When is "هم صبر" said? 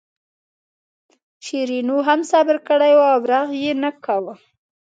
2.07-2.57